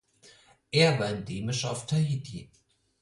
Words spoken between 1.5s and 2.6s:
auf Tahiti.